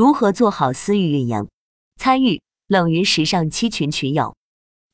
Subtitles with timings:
[0.00, 1.46] 如何做好私域运营？
[1.98, 4.34] 参与冷云时尚七群群友。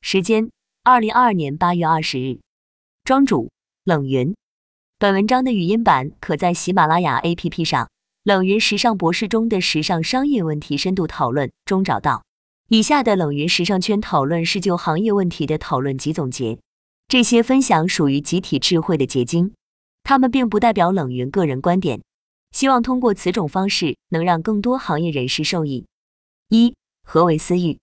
[0.01, 0.51] 时间：
[0.83, 2.41] 二零二二年八月二十日。
[3.05, 3.53] 庄主：
[3.85, 4.35] 冷云。
[4.99, 7.89] 本文章的语音版可在喜马拉雅 APP 上
[8.25, 12.25] “冷云时尚博士”中的时尚商业问题深度讨论中找到。
[12.69, 16.59] 以下的冷云时尚圈讨论是就行业问题的讨论及总结，
[17.07, 19.55] 这些分享属于集体智慧的结晶，
[20.03, 22.03] 他们并不代表冷云个人观点。
[22.57, 25.85] 希望通过此种方式，能让更多行业人士受益。
[26.49, 27.79] 一、何为私域？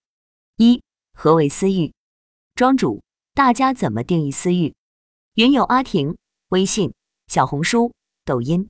[0.58, 0.82] 一、
[1.14, 1.94] 何为私域？
[2.56, 3.04] 庄主，
[3.36, 4.74] 大家怎么定义私域？
[5.36, 6.18] 云友阿婷，
[6.50, 6.92] 微信、
[7.28, 7.94] 小红书、
[8.26, 8.68] 抖音。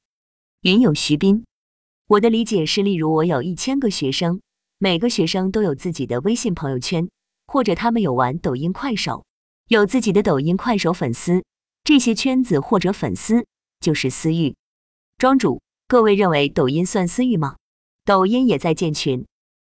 [0.63, 1.45] 云友徐斌，
[2.07, 4.41] 我的理解是，例如我有一千个学生，
[4.79, 7.09] 每个学生都有自己的微信朋友圈，
[7.47, 9.25] 或者他们有玩抖音、快手，
[9.69, 11.45] 有自己的抖音、快手粉丝，
[11.85, 13.45] 这些圈子或者粉丝
[13.79, 14.57] 就是私域。
[15.17, 15.62] 庄主。
[15.87, 17.55] 各位认为抖音算私域吗？
[18.05, 19.25] 抖音也在建群。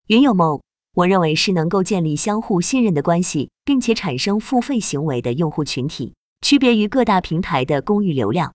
[0.06, 0.62] 云有梦，
[0.94, 8.54] 我认为是能够建立相互信任的关系，并且产生付费行为的用户群体，区别于各大平台的公域流量。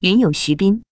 [0.00, 0.82] 云有徐斌，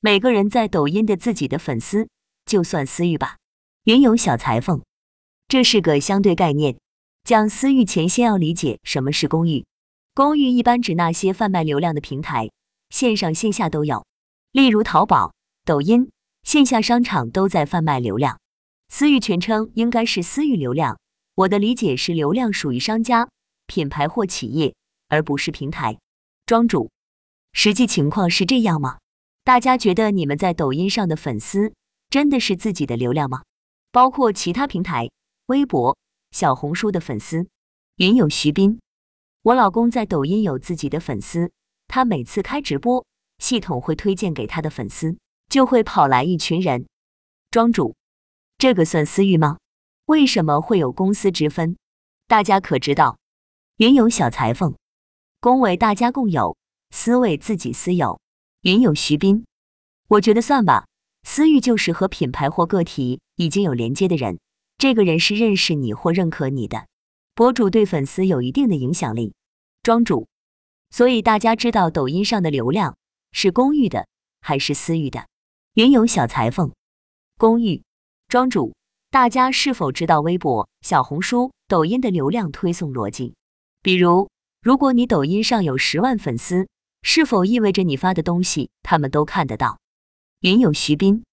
[0.00, 2.08] 每个人在抖音的自己的粉丝
[2.46, 3.36] 就算私域吧。
[3.84, 4.80] 云有小裁缝，
[5.48, 6.76] 这是个相对概念。
[7.24, 9.64] 讲私域前，先要理解什么是公域。
[10.14, 12.50] 公域一般指那些贩卖流量的平台，
[12.90, 14.04] 线上线下都有，
[14.52, 15.34] 例如淘宝。
[15.64, 16.10] 抖音
[16.42, 18.40] 线下商场都在贩卖流量，
[18.88, 20.98] 私域全称应该是私域流量。
[21.36, 23.28] 我的理解是，流量属于商家、
[23.68, 24.74] 品牌或企业，
[25.08, 25.96] 而不是平台。
[26.44, 26.90] 庄主，
[27.52, 28.98] 实际情况是这样吗？
[29.44, 31.72] 大家觉得你们在抖音上的粉丝
[32.10, 33.42] 真的是自己的流量吗？
[33.92, 35.08] 包括其他平台、
[35.46, 35.96] 微博、
[36.32, 37.46] 小红书的粉丝。
[37.98, 38.80] 云友徐斌，
[39.42, 41.52] 我老公在抖音有自己的粉丝，
[41.86, 43.06] 他每次开直播，
[43.42, 45.18] 系统会推荐给他的粉丝。
[45.50, 46.86] 就会跑来一群人。
[47.50, 47.94] 庄主，
[48.56, 49.58] 这个算私域吗？
[50.06, 51.76] 为什么会有公私之分？
[52.26, 53.18] 大家可知道？
[53.76, 54.74] 云有小裁缝，
[55.40, 56.56] 公为大家共有，
[56.88, 58.18] 私为自己私有。
[58.62, 59.44] 云有徐斌，
[60.08, 60.86] 我觉得算吧。
[61.24, 64.38] 私域就是和品牌或个体已经有连接的人，
[64.78, 66.86] 这个人是认识你或认可你的。
[67.34, 69.34] 博主对粉丝有一定的影响力。
[69.82, 70.26] 庄主，
[70.88, 72.96] 所以大家知道抖音上的流量
[73.32, 74.06] 是公域的
[74.40, 75.26] 还是私域的？
[75.74, 76.72] 云有小裁缝，
[77.38, 77.82] 公寓
[78.28, 78.74] 庄主，
[79.10, 83.34] 大家是否知道微博、小红书、抖音的流量推送逻辑？
[83.82, 84.28] 比如，
[84.60, 86.68] 如果你抖音上有十万粉丝，
[87.02, 89.78] 是否意味着你发的东西他们都看得到？
[90.40, 91.24] 云有徐斌，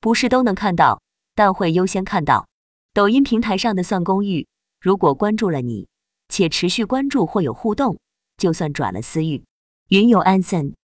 [0.00, 1.02] 不是都能看到，
[1.34, 2.48] 但会优先看到。
[2.92, 4.46] 抖音平台上的算公寓，
[4.80, 5.88] 如果关注了你，
[6.28, 7.98] 且持续关注或有互动，
[8.36, 9.44] 就算转了私域。
[9.88, 10.74] 云有安森，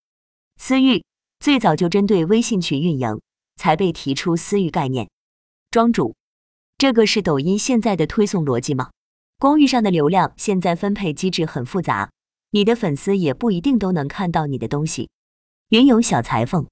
[0.62, 1.03] 私域。
[1.38, 3.22] 最早就针对微信群运营，
[3.56, 5.09] 才被提出私域概念。
[5.71, 6.15] 庄主，
[6.76, 8.91] 这个是抖音现在的推送逻辑吗？
[9.38, 12.10] 公域上的流量现在分配机制很复杂，
[12.50, 15.09] 你的粉丝也不一定都能看到你的东西。
[15.71, 16.69] 云有小裁缝，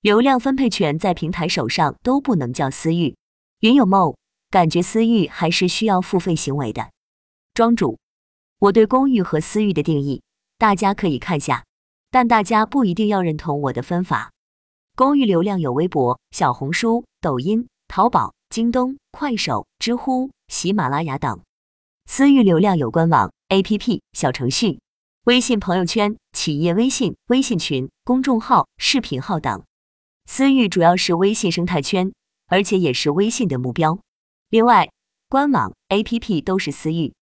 [0.00, 3.14] 流量分配权在平台手上都不能叫私域。
[3.60, 4.16] 云有梦，
[4.50, 6.90] 感觉私域还是需要付费行为的。
[7.54, 7.96] 庄主，
[8.58, 10.20] 我对公域和私域的定义，
[10.58, 11.62] 大家可以看下。
[12.10, 14.32] 但大家不一定要认同我的分法。
[14.96, 21.38] 公域流量有微博、小红书、抖音、淘宝、京东、快手、知乎、喜马拉雅等；
[22.06, 24.80] 私域流量有官网、APP、小程序、
[25.24, 29.62] 微信朋友圈、企业微信、微信群、公众号、视频号等。
[30.26, 32.12] 私域主要是微信生态圈，
[32.48, 33.98] 而且也是微信的目标。
[34.50, 34.90] 另外，
[35.28, 37.14] 官网、APP 都是私域。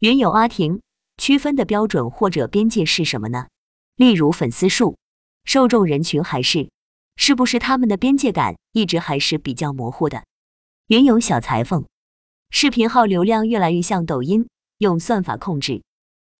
[0.00, 0.80] 云友阿婷，
[1.16, 3.46] 区分的标准或者边界是什么呢？
[3.96, 4.98] 例如粉丝数、
[5.44, 6.68] 受众人群还是，
[7.16, 10.24] 是不是他们的边界感一直还是比较模糊的？
[10.88, 11.86] 云有小裁缝，
[12.50, 14.46] 视频号流量越来越像抖音，
[14.78, 15.82] 用算法控制。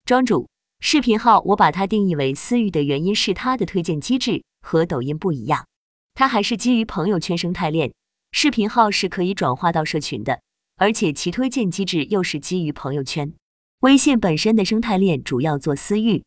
[0.05, 0.47] 庄主，
[0.79, 5.65] 视频号我把它定义为私域的原因是它的推荐机制和抖音不一样，
[6.13, 7.91] 它还是基于朋友圈生态链。
[8.31, 10.41] 视频号是可以转化到社群的，
[10.75, 13.33] 而且其推荐机制又是基于朋友圈。
[13.79, 16.23] 微信本身的生态链主要做私域。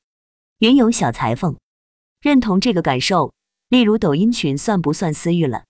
[0.60, 1.56] 云有小裁缝
[2.20, 3.32] 认同这个感受，
[3.70, 5.64] 例如抖音群算不算私域了？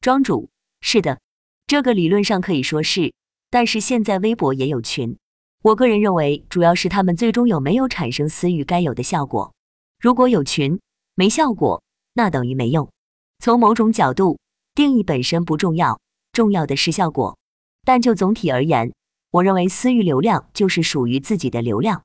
[0.00, 0.48] 庄主
[0.80, 1.20] 是的，
[1.66, 3.12] 这个理论上可以说是，
[3.50, 5.18] 但是现在微博也有群。
[5.60, 9.52] 我个人认为，主要是他们最终有没有产生私域该有的效果。
[10.00, 10.80] 如果有群
[11.14, 11.82] 没效果，
[12.14, 12.90] 那等于没用。
[13.38, 14.38] 从某种角度，
[14.74, 16.00] 定义本身不重要，
[16.32, 17.36] 重要的是效果。
[17.84, 18.94] 但就总体而言，
[19.30, 22.02] 我认为私域流量就是属于自己的流量。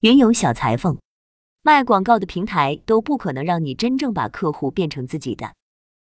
[0.00, 0.96] 云有小裁缝。
[1.62, 5.54] 卖广告的平台都不可能让你真正把客户变成自己的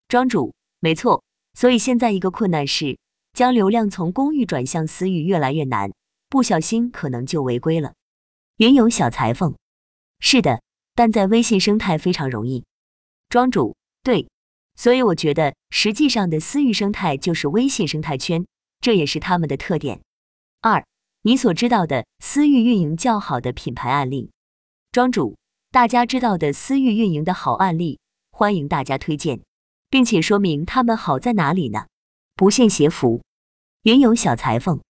[0.06, 1.22] 庄主，没错，
[1.54, 2.98] 所以现在一个困难是，
[3.32, 5.90] 将流量从公域转向私域越来越难，
[6.28, 7.94] 不小心可能就违规了。
[8.58, 9.54] 云有小裁缝，
[10.20, 10.60] 是的，
[10.94, 12.64] 但在微信生态非常容易。
[13.28, 14.28] 庄主，对，
[14.76, 18.46] 所以我觉得实际上的私域生态就是微信生态圈，
[18.80, 20.00] 这也是他们的特点。
[20.60, 20.84] 二，
[21.22, 24.30] 你所知道的私域运营较好的品牌案例。
[24.90, 25.36] 庄主，
[25.70, 28.00] 大家知道的私域运营的好案例，
[28.30, 29.42] 欢迎大家推荐，
[29.90, 31.86] 并且说明他们好在哪里呢？
[32.34, 33.22] 不限鞋服，
[33.82, 34.80] 云有小裁缝，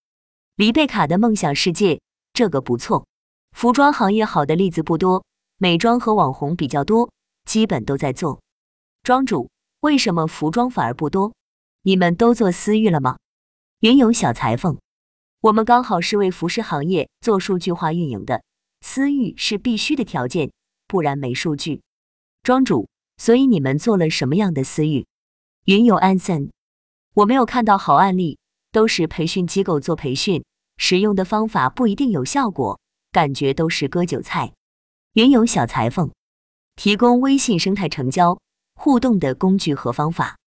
[0.55, 1.99] 黎贝卡的梦想世界，
[2.31, 3.05] 这个不错。
[3.51, 5.25] 服装行业好的例子不多，
[5.57, 7.11] 美妆和网红比较多，
[7.43, 8.39] 基本都在做。
[9.03, 9.49] 庄主，
[9.81, 11.33] 为什么服装反而不多？
[11.81, 13.17] 你们都做私域了吗？
[13.81, 14.77] 云有小裁缝，
[15.41, 18.41] 我们刚好是为服饰行业做数据化运营的。
[18.81, 20.51] 私域是必须的条件，
[20.87, 21.81] 不然没数据。
[22.43, 22.87] 庄主，
[23.17, 25.05] 所以你们做了什么样的私域？
[25.65, 26.49] 云有安森，
[27.13, 28.39] 我没有看到好案例，
[28.71, 30.43] 都是培训机构做培训，
[30.77, 32.79] 使用的方法不一定有效果，
[33.11, 34.53] 感觉都是割韭菜。
[35.13, 36.11] 云有小裁缝，
[36.75, 38.39] 提供微信生态成交
[38.75, 40.37] 互动的工具和方法。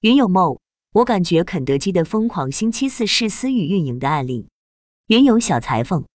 [0.00, 0.58] 云有梦，
[0.92, 4.48] 我感觉肯德基的疯狂星期四是私域运营的案例。
[5.08, 6.06] 云有小裁缝，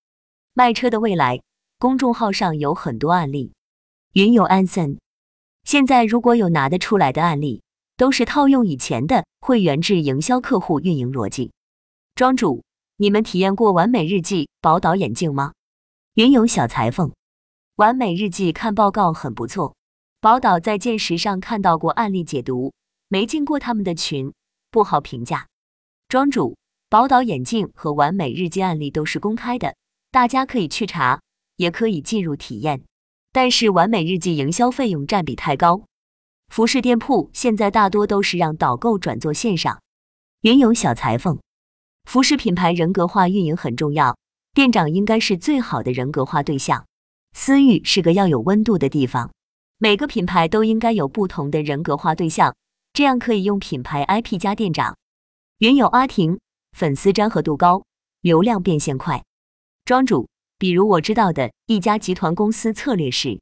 [0.53, 1.41] 卖车的未来。
[1.79, 3.53] 公众号上有很多案例，
[4.13, 4.97] 云有安森。
[5.63, 7.61] 现在如果有拿得出来的案例，
[7.97, 11.51] 都是套用以前的会员制营销客户运营逻辑。
[12.15, 12.63] 庄主，
[12.95, 15.53] 你们体验过完美日记宝岛眼镜吗？
[16.15, 17.11] 云有小裁缝，
[17.75, 19.75] 完美日记看报告很不错。
[20.19, 22.73] 宝岛在见识上看到过案例解读，
[23.07, 24.33] 没进过他们的群，
[24.71, 25.45] 不好评价。
[26.09, 26.57] 庄主，
[26.89, 29.75] 宝岛眼镜和完美日记案例都是公开的，
[30.09, 31.21] 大家可以去查。
[31.57, 32.83] 也可以进入体验，
[33.31, 35.83] 但是完美日记营销费用占比太高。
[36.47, 39.81] 服饰店铺现在大多都是让导购转做线上。
[40.41, 41.37] 云有小裁缝，
[42.05, 44.17] 服饰品牌人格化运营很重要，
[44.53, 46.85] 店长应该是最好的人格化对象。
[47.33, 49.31] 私域是个要有温度的地方，
[49.77, 52.55] 每个品牌都应该有不同的人格化对象，
[52.93, 54.95] 这样可以用品牌 IP 加店长。
[55.57, 56.39] 云有阿婷，
[56.71, 57.83] 粉丝粘合度高，
[58.21, 59.23] 流量变现快。
[59.83, 60.29] 庄主。
[60.59, 63.39] 比如我知道的一家集团公司策略是，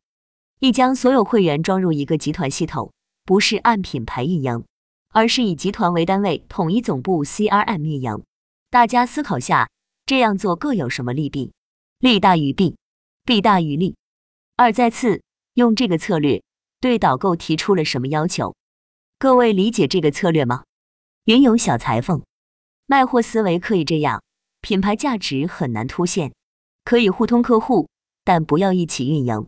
[0.59, 2.91] 一将所有会员装入一个集团系统，
[3.23, 4.65] 不是按品牌运营，
[5.13, 8.23] 而是以集团为单位统一总部 CRM 运营。
[8.69, 9.69] 大家思考下，
[10.05, 11.53] 这样做各有什么利弊？
[11.99, 12.75] 利大于弊，
[13.23, 13.95] 弊大于利。
[14.57, 15.21] 二再次
[15.53, 16.43] 用这个策略
[16.81, 18.53] 对导购提出了什么要求？
[19.17, 20.65] 各位理解这个策略吗？
[21.23, 22.21] 云有小裁缝，
[22.85, 24.21] 卖货思维可以这样，
[24.59, 26.33] 品牌价值很难凸显。
[26.85, 27.89] 可以互通客户，
[28.23, 29.47] 但不要一起运营。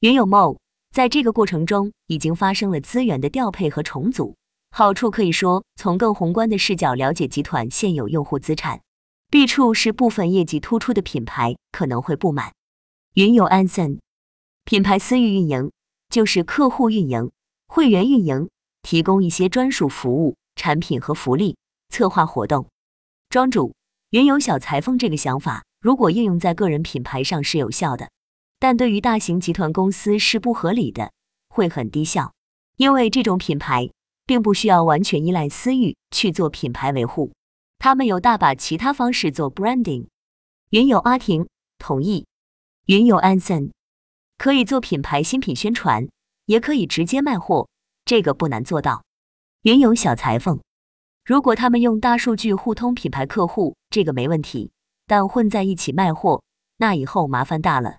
[0.00, 0.58] 云有梦
[0.94, 4.36] 在这个过程中已经发生了资源的调配和重组，
[4.70, 8.82] 好处可以说从更宏观的视角了解集团现有用户资产，
[9.30, 12.52] 弊处是部分业绩突出的品牌可能会不满。
[13.14, 13.98] 云有安森，
[14.64, 15.72] 品牌私域运营
[16.10, 17.30] 就是客户运营、
[17.66, 18.50] 会员运营，
[18.82, 21.56] 提供一些专属服务、产品和福利，
[21.88, 22.66] 策划活动。
[23.30, 23.74] 庄主，
[24.10, 25.62] 云有小裁缝这个想法。
[25.86, 28.10] 如果应用在个人品牌上是有效的，
[28.58, 31.12] 但对于大型集团公司是不合理的，
[31.48, 32.32] 会很低效。
[32.76, 33.88] 因为这种品牌
[34.26, 37.30] 并不需要完全依赖私域去做品牌维护，
[37.78, 40.08] 他们有大把其他方式做 branding。
[40.70, 41.46] 云有阿婷
[41.78, 42.26] 同意，
[42.86, 43.70] 云有安森
[44.38, 46.08] 可以做品牌新品宣传，
[46.46, 47.68] 也可以直接卖货，
[48.04, 49.04] 这个不难做到。
[49.62, 50.58] 云有小裁缝，
[51.24, 54.72] 如果他们用大数据互通品牌客户，这个没问题。
[55.06, 56.42] 但混在一起卖货，
[56.78, 57.98] 那以后麻烦大了。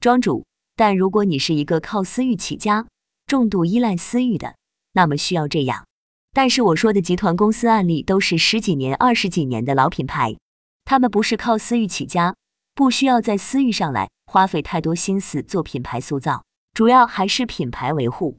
[0.00, 0.44] 庄主，
[0.76, 2.86] 但如果你是一个靠私域起家、
[3.26, 4.56] 重度依赖私域的，
[4.92, 5.86] 那么需要这样。
[6.32, 10.36] 但是我说的集团公司案例都是十几年、二十几年的老品牌，
[10.84, 12.34] 他们不是靠私域起家，
[12.74, 18.36] 不需要在私域上来花费太多心思做品牌塑造，主要还是品牌维护。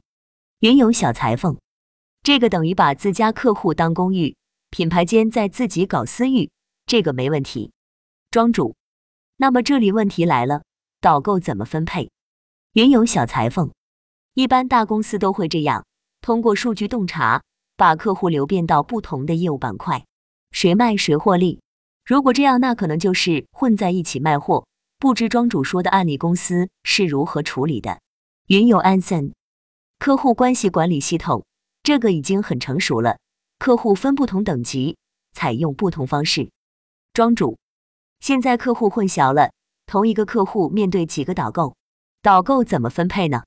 [0.60, 1.56] 云有小裁缝，
[2.22, 4.36] 这个等于把自家客户当公寓，
[4.70, 6.50] 品牌间在自己搞私域，
[6.86, 7.72] 这个没问题。
[8.30, 8.74] 庄主，
[9.36, 10.62] 那么这里问题来了，
[11.00, 12.10] 导购怎么分配？
[12.72, 13.70] 云有小裁缝，
[14.34, 15.86] 一般大公司都会这样，
[16.20, 17.42] 通过数据洞察，
[17.76, 20.04] 把客户流变到不同的业务板块，
[20.50, 21.60] 谁卖谁获利。
[22.04, 24.66] 如果这样，那可能就是混在一起卖货。
[24.98, 28.00] 不知庄主说的案例公司是如何处理的？
[28.48, 29.32] 云有安森，
[29.98, 31.44] 客户关系管理系统，
[31.82, 33.18] 这个已经很成熟了，
[33.58, 34.98] 客户分不同等级，
[35.32, 36.50] 采用不同方式。
[37.14, 37.56] 庄主。
[38.20, 39.52] 现在客户混淆了，
[39.86, 41.74] 同一个客户面对几个导购，
[42.22, 43.44] 导购怎么分配呢？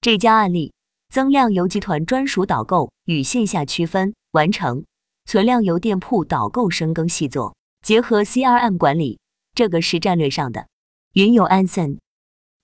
[0.00, 0.72] 这家案例
[1.10, 4.84] 增量由集团专属导购与线下区分完成，
[5.26, 9.18] 存量由店铺导购深耕细作，结合 CRM 管理，
[9.54, 10.66] 这个是战略上的。
[11.12, 11.98] 云友安森，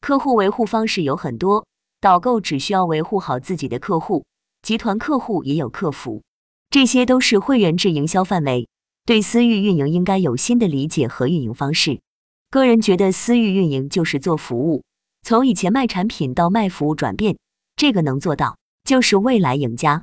[0.00, 1.66] 客户维护方式有很多，
[2.00, 4.24] 导购只需要维护好自己的客户，
[4.62, 6.22] 集团客户也有客服，
[6.70, 8.66] 这些都是会员制营销范围。
[9.08, 12.02] 对私域运营应该有新的理解和运营方式。
[12.50, 14.84] 个人觉得私域运营就是做服务，
[15.22, 17.38] 从以前卖产品到卖服务转变，
[17.74, 20.02] 这个能做到就是未来赢家。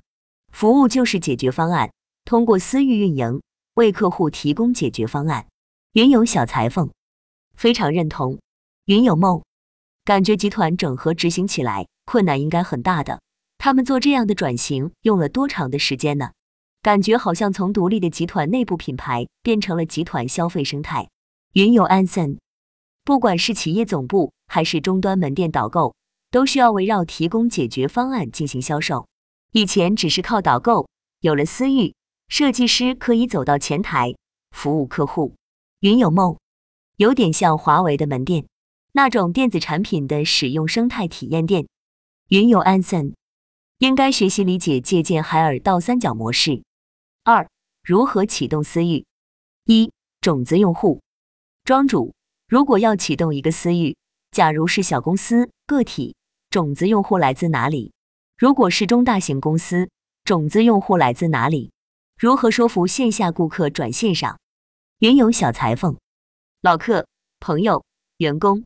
[0.52, 1.92] 服务就是解决方案，
[2.24, 3.44] 通过私域运营
[3.76, 5.46] 为客户提供解决方案。
[5.94, 6.90] 云友小裁缝。
[7.56, 8.40] 非常认同，
[8.86, 9.44] 云有梦，
[10.04, 13.22] 感觉集团整合执行起来困难应该很大的。
[13.60, 16.32] 他们做这样的转型用了多长的时间呢？
[16.86, 21.10] 感觉好像从独立的集团内部品牌变成了集团消费生态。
[21.54, 22.38] 云有安森，
[23.04, 25.96] 不管是企业总部还是终端门店导购，
[26.30, 29.08] 都需要围绕提供解决方案进行销售。
[29.52, 30.88] 以前只是靠导购，
[31.22, 31.96] 有了私域，
[32.28, 34.14] 设计师可以走到前台
[34.52, 35.34] 服务客户。
[35.80, 36.38] 云有梦。
[36.98, 38.46] 有点像华为的门店，
[38.92, 41.66] 那种电子产品的使用生态体验店。
[42.28, 43.16] 云友安森
[43.80, 46.62] 应该学习理解借鉴海尔倒三角模式。
[47.28, 47.50] 二、
[47.84, 49.04] 如何启动私域？
[49.66, 49.92] 一、
[50.22, 51.02] 种子用户。
[51.64, 52.14] 庄主，
[52.48, 53.98] 如果要启动一个私域，
[54.30, 56.16] 假如是小公司个体，
[56.52, 57.94] 种子用户来自哪里？
[58.38, 59.90] 如果是中大型公司，
[60.24, 61.72] 种子用户来自哪里？
[62.16, 64.38] 如何说服线下顾客转线上？
[65.00, 65.98] 云有小裁缝。
[66.62, 67.08] 老客、
[67.40, 67.84] 朋友、
[68.18, 68.64] 员工，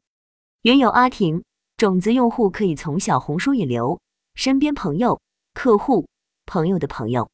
[0.64, 1.46] 原有阿婷，
[1.78, 4.02] 种子用户可以从小红书引流，
[4.36, 5.22] 身边朋友、
[5.54, 6.10] 客户、
[6.46, 7.30] 朋友的朋友。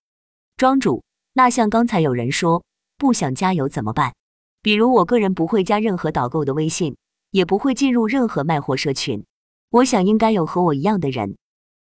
[0.57, 1.03] 庄主，
[1.37, 2.63] 那像刚才有人说
[2.97, 4.13] 不想加油怎么办？
[4.61, 6.95] 比如我个人不会加任何导购的微信，
[7.31, 9.25] 也不会进入任何卖货社群。
[9.69, 11.35] 我想应该有和我一样的人。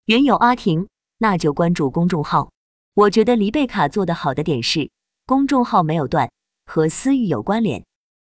[0.06, 2.52] 原有阿婷，那就关注公众号。
[2.94, 4.90] 我觉得黎贝卡做的好的点是，
[5.26, 6.32] 公众号没有断，
[6.66, 7.84] 和私域有关联。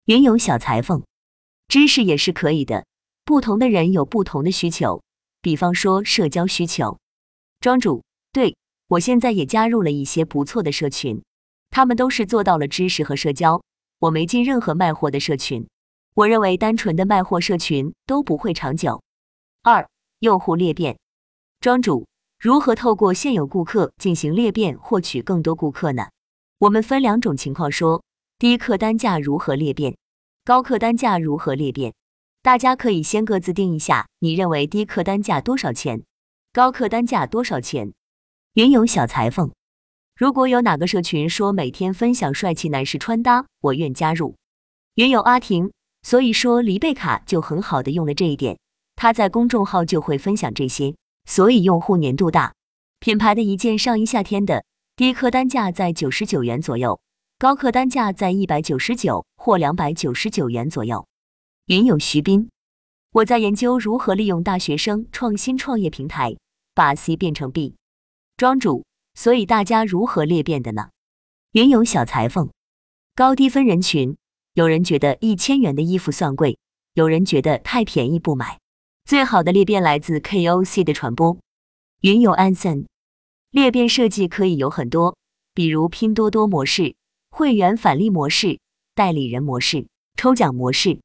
[0.06, 1.04] 云有小裁缝，
[1.68, 2.86] 知识也是可以的。
[3.26, 5.04] 不同的人有不同的需求，
[5.42, 6.98] 比方说社交需求。
[7.60, 8.56] 庄主，对
[8.88, 11.24] 我现在也加入了一些不错的社群，
[11.70, 13.62] 他们都是做到了知识和社交。
[14.00, 15.68] 我没进任何卖货的社群，
[16.14, 19.02] 我认为单纯的卖货社群都不会长久。
[19.62, 19.88] 二、
[20.20, 20.98] 用户裂变，
[21.62, 22.06] 庄主
[22.40, 26.08] 如何透过现有顾客进行裂变，获取更多顾客呢？
[26.60, 28.04] 我们分两种情况说。
[28.40, 29.96] 低客单价如何裂变？
[30.44, 31.94] 高客单价如何裂变？
[32.42, 36.04] 大家可以先各自定一下，你认为低客单价多少钱？
[36.52, 37.94] 高客单价多少钱？
[38.54, 39.52] 云有小裁缝，
[40.16, 44.36] 如果有哪个社群说每天分享帅气男士穿搭，我愿加入。
[44.94, 45.72] 云有阿婷，
[46.04, 48.60] 所以说黎贝卡就很好的用了这一点，
[48.96, 50.94] 他在公众号就会分享这些，
[51.26, 52.54] 所以用户粘度大。
[53.00, 54.64] 品牌的一件上衣夏天的
[54.96, 57.00] 低客单价在九十九元左右。
[57.40, 61.08] 高客单价在一百九十九或两百九十九元左右。
[61.66, 62.52] 云有徐斌，
[63.14, 66.38] 我在研究如何利用大学生创新创业平台
[66.76, 67.74] 把 C 变成 B。
[68.36, 70.90] 庄主，所以大家如何裂变的呢？
[71.52, 72.50] 云有小裁缝，
[73.16, 74.18] 高低分人群，
[74.54, 76.58] 有人觉得一千元的衣服算贵，
[76.94, 78.60] 有人觉得太便宜不买。
[79.06, 81.38] 最好的裂变来自 KOC 的传播。
[82.02, 82.88] 云有安森，
[83.52, 85.16] 裂变设计可以有很多，
[85.54, 86.96] 比如拼多多模式。
[87.30, 88.60] 会员返利模式、
[88.94, 91.02] 代理人模式、抽奖模式，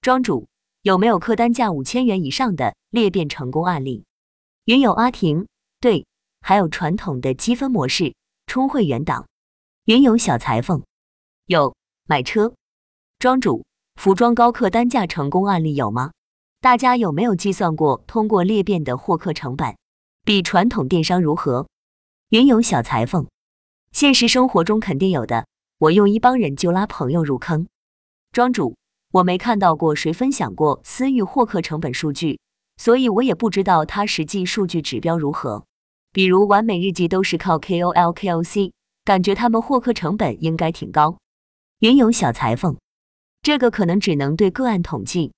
[0.00, 0.48] 庄主
[0.82, 4.04] 有没有客单价五千元以上的裂变成功案例？
[4.64, 5.46] 云有阿婷，
[5.80, 6.06] 对，
[6.40, 8.14] 还有传统的积分模式、
[8.46, 9.26] 充会员档。
[9.84, 10.82] 云有小裁缝，
[11.46, 11.74] 有
[12.06, 12.54] 买车。
[13.18, 13.64] 庄主，
[13.96, 16.12] 服装高客单价成功案例有吗？
[16.60, 19.76] 大家有没有计算过通过裂变的获客成本
[20.24, 21.66] 比传统电商如何？
[22.28, 23.26] 云有小裁缝，
[23.92, 25.46] 现实生活中肯定有的。
[25.78, 27.66] 我用一帮人就拉朋友入坑，
[28.32, 28.76] 庄主，
[29.12, 32.38] 我没看到过谁分享过私域获客成本数据，
[32.76, 35.64] 所以我也不知道它实际数据指标如何。
[36.12, 38.72] 比如完美日记都是靠 KOL、KOC，
[39.04, 41.18] 感觉他们获客成本应该挺高。
[41.78, 42.76] 云有小裁缝，
[43.42, 45.32] 这个可能只能对个案统计。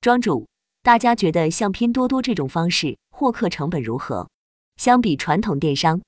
[0.00, 0.46] 庄主，
[0.82, 4.28] 大家觉得像拼多多这种方式获客成本如何？
[4.76, 6.00] 相比传统电商？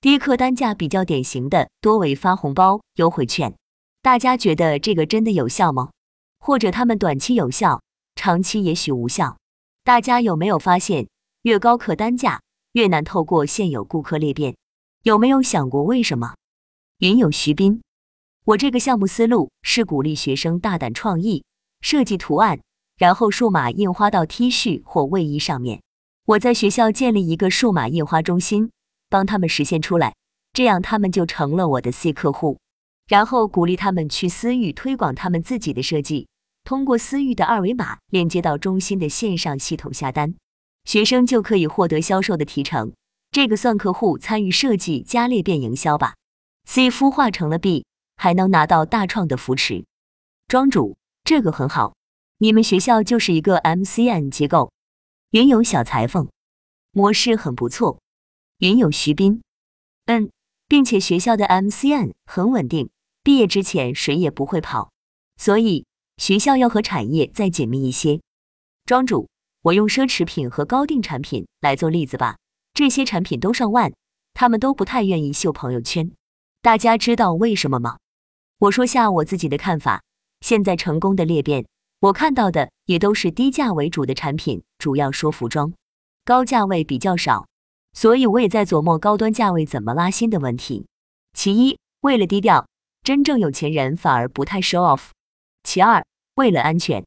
[0.00, 3.56] 低客单价比较典型的多为发红包优惠券，
[4.02, 5.90] 大家觉得这个真的有效吗？
[6.38, 7.80] 或者他们短期有效，
[8.14, 9.38] 长期也许无效？
[9.82, 11.08] 大家有没有发现，
[11.42, 12.42] 越高客单价
[12.74, 14.56] 越难透过现有顾客裂变？
[15.02, 16.34] 有没有想过为什么？
[16.98, 17.80] 云有徐斌，
[18.44, 21.44] 我这个项目思路是鼓励学生大胆创意，
[21.80, 22.60] 设计图案，
[22.96, 25.80] 然后数码印花到 T 恤或卫衣上面。
[26.26, 28.70] 我在学校建立一个数码印花中心。
[29.10, 30.16] 帮他们实现出来，
[30.52, 32.58] 这样他们就成了我的 C 客户。
[33.06, 36.26] 然后鼓励他们去私域推广他们自己的设计，
[36.64, 40.34] 通过私域的二维码链接到中心的线上系统下单，
[40.84, 42.92] 学生就可以获得销售的提成。
[43.30, 46.14] 这个算客户参与设计加裂变营销吧。
[46.66, 47.84] C 孵化成了 B，
[48.16, 49.84] 还能拿到大创的扶持。
[50.46, 51.94] 庄主，这个很好，
[52.38, 54.72] 你们学校就是一个 MCN 机构。
[55.30, 56.28] 云有小裁缝，
[56.92, 57.98] 模式很不错。
[58.58, 59.42] 云有徐斌，
[60.06, 60.30] 嗯，
[60.68, 62.90] 并且学校的 MCN 很稳定。
[63.22, 64.92] 毕业之前谁也不会跑，
[65.36, 65.86] 所以
[66.18, 68.20] 学校要和产业再紧密一些。
[68.84, 69.28] 庄主，
[69.64, 72.36] 我用奢侈品和高定产品来做例子吧，
[72.74, 73.94] 这些产品都上万，
[74.34, 76.10] 他们都不太愿意秀朋友圈。
[76.60, 77.96] 大家知道为什么吗？
[78.58, 80.02] 我说下我自己的看法。
[80.42, 81.64] 现在成功的裂变，
[82.00, 85.72] 我看到的也都是低价为主的产品，主要说服装，
[86.26, 87.46] 高价位比较少，
[87.94, 90.86] 所以我也在琢磨高端价位怎么拉新的问题。
[91.32, 92.66] 其一，为了低调。
[93.02, 95.08] 真正有钱人反而不太 show off。
[95.62, 96.04] 其二，
[96.36, 97.02] 为了安全；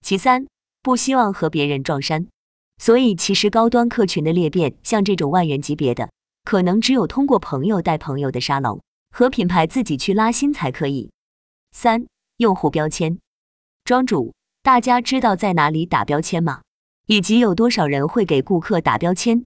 [0.00, 0.46] 其三，
[0.82, 2.26] 不希望和别人撞衫。
[2.78, 6.10] 所以，其实高端客群的裂变，像这种万元级别的，
[6.44, 11.12] 可能只有通过朋友带朋友的沙龙和品牌自己去拉新才可以。
[11.70, 12.06] 三、
[12.38, 13.20] 用户标签，
[13.84, 16.62] 庄主，大家知道在哪里打标签吗？
[17.06, 19.44] 以及有多少人会给顾客打标签？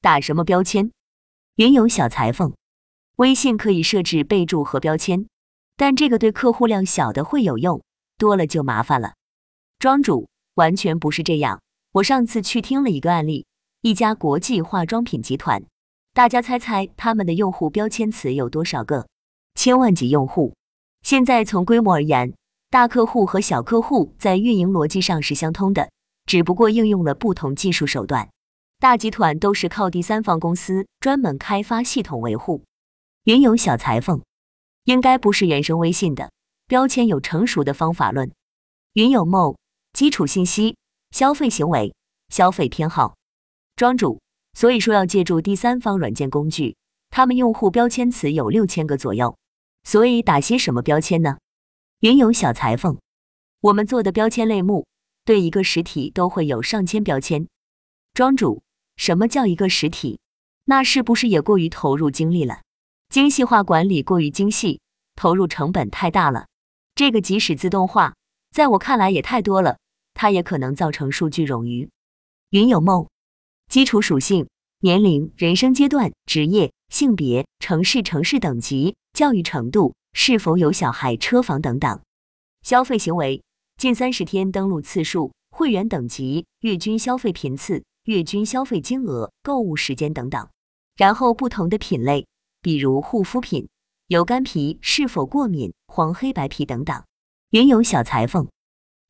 [0.00, 0.90] 打什么标签？
[1.56, 2.54] 云有小裁缝，
[3.16, 5.26] 微信可以设置备注和标签。
[5.76, 7.82] 但这个对客户量小的会有用，
[8.16, 9.14] 多了就麻烦了。
[9.78, 11.60] 庄主完全不是这样。
[11.92, 13.46] 我上次去听了一个案例，
[13.80, 15.62] 一家国际化妆品集团，
[16.12, 19.06] 大家猜猜他们的用户标签词有多少个？
[19.54, 20.54] 千万级用户。
[21.02, 22.34] 现在从规模而言，
[22.70, 25.88] 大客户和小客户在运营逻辑上是相通的，
[26.26, 28.28] 只不过应用了不同技术手段。
[28.80, 32.64] 大集团都是靠第三方公司专门开发系统维护，
[33.24, 34.20] 云有小裁缝。
[34.84, 36.30] 应该不是原生微信的
[36.66, 38.32] 标签有成熟的方法论。
[38.94, 39.54] 云有梦，
[39.98, 40.76] 基础信息、
[41.10, 41.92] 消费行为、
[42.28, 43.16] 消费偏好。
[43.74, 44.20] 庄主，
[44.54, 46.76] 所以说要借助第三方软件工具，
[47.10, 49.36] 他们用户标签词有六千个左右。
[49.82, 51.38] 所以打些什么标签呢？
[51.98, 52.96] 云有小裁缝，
[53.60, 54.86] 我们做的标签类目，
[55.24, 57.48] 对一个实体都会有上千标签。
[58.14, 58.62] 庄主，
[58.96, 60.20] 什么叫一个实体？
[60.66, 62.60] 那是不是也过于投入精力了？
[63.08, 64.80] 精细化管理过于精细，
[65.16, 66.46] 投入成本太大了。
[66.94, 68.14] 这个即使自动化，
[68.52, 69.78] 在我看来也太多了，
[70.20, 71.88] 它也可能造成数据冗余。
[72.50, 73.06] 云有梦，
[73.70, 74.48] 基础属性、
[74.80, 82.00] 年龄、人生阶段、职业、性别、城市、城市等级、教育程度、是否有小孩、车房等等。
[82.62, 83.44] 消费行为、
[83.76, 90.48] 近三十天登录次数、会员等级、月均消费频次、月均消费金额、购物时间等等。
[90.96, 92.26] 然后不同的品类。
[92.60, 93.68] 比如护肤品、
[94.08, 97.04] 油干皮、是否过敏、黄黑白皮等等。
[97.50, 98.48] 云有小裁缝，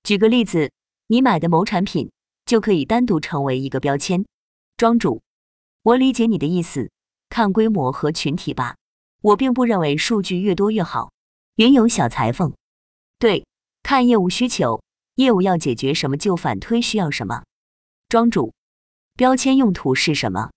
[0.02, 0.70] 举个例子，
[1.10, 2.10] 你买的某产品
[2.44, 4.26] 就可以单独成为一个标签。
[4.76, 5.22] 庄主，
[5.82, 6.90] 我理解你的意思，
[7.30, 8.76] 看规模和群体吧。
[9.22, 11.10] 我并不认为数据越多越好。
[11.56, 12.52] 云有小裁缝，
[13.18, 13.46] 对，
[13.82, 14.82] 看业务需求，
[15.14, 17.42] 业务要解决什么就反推需要什么。
[18.10, 18.52] 庄主，
[19.16, 20.50] 标签用途是什么？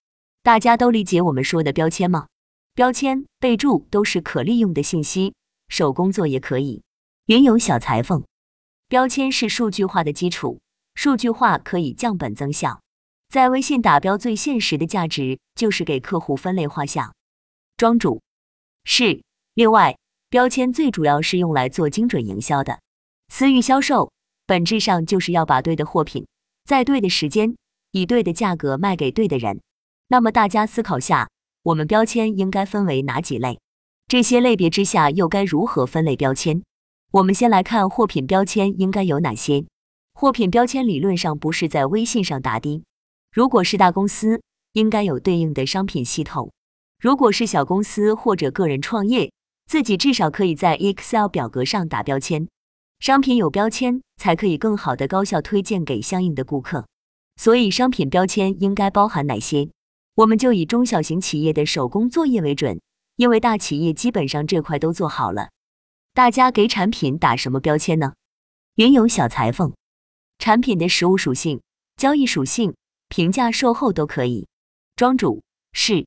[0.44, 2.28] 大家都理解我们说的标签吗？
[2.76, 5.34] 标签、备注都是可利用的信息，
[5.70, 6.84] 手工做也可以。
[7.28, 8.24] 云有小裁缝，
[8.92, 10.60] 标签是数据化的基础，
[10.96, 12.82] 数据化可以降本增效。
[13.30, 17.16] 在微信打标最现实的价值就是给客户分类画像。
[17.78, 18.22] 庄主
[18.84, 19.22] 是。
[19.54, 19.98] 另外，
[20.30, 22.82] 标签最主要是用来做精准营销的。
[23.30, 24.12] 私域销售
[24.46, 26.28] 本质上就是要把对的货品，
[26.66, 27.56] 在对的时间，
[27.92, 29.62] 以对的价格卖给对的人。
[30.10, 31.30] 那么大家思考下。
[31.64, 33.58] 我们标签应该分为哪几类？
[34.10, 36.62] 这些类别之下又该如何分类标签？
[37.12, 39.65] 我们先来看货品标签应该有哪些。
[40.13, 42.84] 货品标签理论上不是在微信上打的，
[43.34, 46.52] 如果是大公司，应该有对应的商品系统；
[47.02, 49.30] 如果是小公司或者个人创业，
[49.67, 52.47] 自己至少可以在 Excel 表格上打标签。
[53.02, 56.86] 商品有标签，才可以更好的高效推荐给相应的顾客。
[57.36, 59.69] 所以，商品标签应该包含哪些？
[60.15, 62.80] 我们就以中小型企业的手工作业为准，
[63.17, 65.50] 因为大企业基本上这块都做好了。
[66.13, 68.15] 大家给产品打什么标签呢？
[68.76, 69.74] 云有小裁缝，
[70.39, 71.62] 产品的实物属性、
[71.95, 72.76] 交易属性、
[73.08, 74.45] 评价售后都可以。
[74.97, 76.06] 庄主是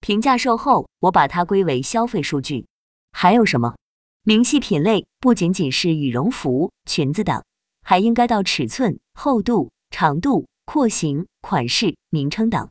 [0.00, 2.66] 评价售后，我把它归为消费数据。
[3.12, 3.76] 还有什么？
[4.24, 7.42] 明细品类不仅仅是羽绒服、裙子等，
[7.82, 12.68] 还应该到尺寸、厚度、长度、廓形、款式、名称等。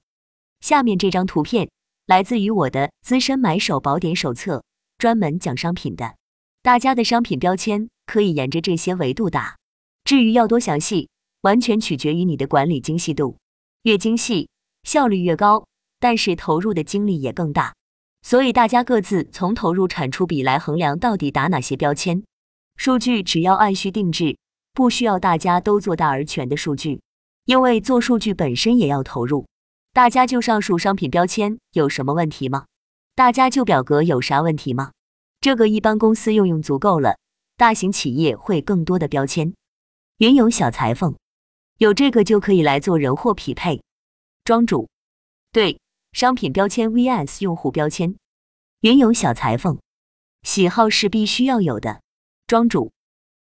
[0.59, 1.71] 下面这张图片
[2.05, 4.63] 来自于我的资深买手宝典手册，
[4.99, 6.15] 专门讲商品的。
[6.65, 9.58] 大家的商品标签可以沿着这些维度打。
[10.04, 11.10] 至于要多详细，
[11.41, 13.38] 完全取决于你的管理精细度，
[13.84, 14.49] 越精细
[14.82, 15.67] 效率越高，
[15.99, 17.75] 但是投入的精力也更大。
[18.23, 22.23] 所以大家各自从投入产出比来衡量到底打哪些标签。
[22.78, 24.36] 数据只要按需定制，
[24.73, 26.99] 不需要大家都做大而全的数据，
[27.45, 29.45] 因为做数据本身也要投入。
[29.93, 32.65] 大家就上述商品标签有什么问题吗？
[33.13, 34.89] 大家就表格有啥问题吗？
[35.45, 37.19] 这个一般公司用用足够了，
[37.55, 39.53] 大型企业会更多的标签。
[40.17, 41.15] 云有小裁缝，
[41.77, 43.84] 有这个就可以来做人货匹配。
[44.43, 44.89] 庄主，
[45.51, 45.79] 对，
[46.13, 48.15] 商品标签 vs 用户标签。
[48.79, 49.77] 云有小裁缝，
[50.41, 52.01] 喜好是必须要有的。
[52.47, 52.91] 庄主，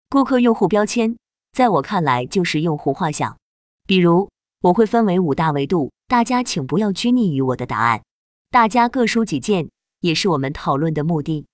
[0.10, 1.16] 顾客用户标签，
[1.52, 3.38] 在我看来就是用户画像，
[3.86, 4.28] 比如
[4.62, 5.92] 我会分为五大维度。
[6.08, 8.02] 大家请不要拘泥于我的答案，
[8.50, 11.46] 大家各抒己见，也是我们讨论的目的。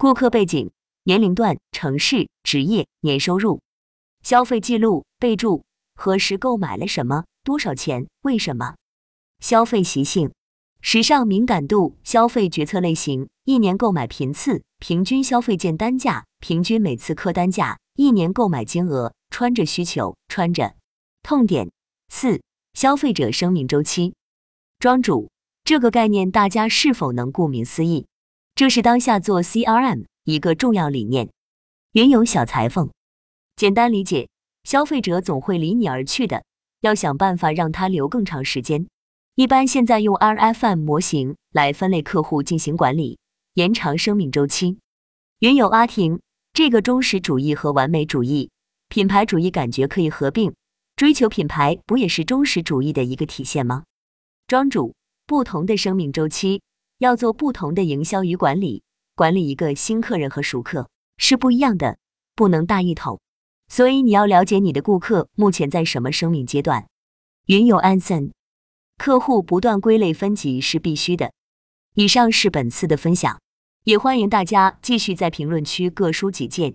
[0.00, 0.70] 顾客背景、
[1.02, 3.60] 年龄段、城市、职业、年收入、
[4.22, 5.64] 消费记录、备注、
[5.96, 8.76] 何时购买了什么、多少钱、为什么、
[9.40, 10.30] 消费习性、
[10.80, 20.76] 时尚敏感度、消费决策类型、一年购买频次、平均消费件单价、平均每次客单价、一年购买金额、穿着需求、穿着
[21.24, 21.72] 痛点。
[22.08, 22.40] 四。
[22.74, 24.14] 消费者生命周期，
[24.78, 25.28] 庄主
[25.64, 28.06] 这个概念大家是否能顾名思义？
[28.58, 31.30] 这是当下做 CRM 一个重要理念。
[31.92, 32.90] 云有小裁缝，
[33.54, 34.28] 简单理解，
[34.64, 36.42] 消费者总会离你而去的，
[36.80, 38.88] 要想办法让他留更长时间。
[39.36, 43.20] 一般现在用 RFM 模型来分类客户进行管理，
[43.54, 44.80] 延长生命周期。
[45.38, 46.18] 云有阿婷，
[46.52, 48.50] 这个忠实主义和完美主义、
[48.88, 50.52] 品牌主义感觉可以合并。
[50.96, 53.84] 追求品牌不也是忠实主义的一个体现吗？
[54.48, 54.96] 庄主，
[55.28, 56.60] 不同的生命周期
[56.98, 58.82] 要做不同的营销与管理，
[59.14, 61.98] 管理一个新客人和熟客是不一样的，
[62.34, 63.20] 不能大一统。
[63.68, 66.86] 所以你要了解你的顾客目前在什么生命阶段。
[67.46, 68.32] 云有安森，
[68.96, 71.32] 客户不断归类分级是必须的。
[71.94, 73.40] 以上是本次的分享，
[73.84, 76.74] 也欢迎大家继续在评论区各抒己见。